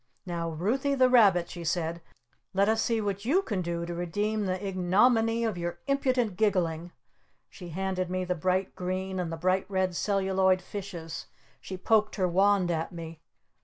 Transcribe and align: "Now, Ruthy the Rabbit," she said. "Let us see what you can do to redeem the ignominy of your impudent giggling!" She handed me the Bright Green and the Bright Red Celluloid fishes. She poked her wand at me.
"Now, 0.25 0.49
Ruthy 0.49 0.95
the 0.95 1.11
Rabbit," 1.11 1.47
she 1.47 1.63
said. 1.63 2.01
"Let 2.55 2.67
us 2.67 2.81
see 2.81 2.99
what 3.01 3.23
you 3.23 3.43
can 3.43 3.61
do 3.61 3.85
to 3.85 3.93
redeem 3.93 4.47
the 4.47 4.65
ignominy 4.67 5.43
of 5.43 5.59
your 5.59 5.77
impudent 5.85 6.37
giggling!" 6.37 6.91
She 7.51 7.69
handed 7.69 8.09
me 8.09 8.25
the 8.25 8.33
Bright 8.33 8.73
Green 8.73 9.19
and 9.19 9.31
the 9.31 9.37
Bright 9.37 9.69
Red 9.69 9.95
Celluloid 9.95 10.59
fishes. 10.63 11.27
She 11.59 11.77
poked 11.77 12.15
her 12.15 12.27
wand 12.27 12.71
at 12.71 12.91
me. 12.91 13.19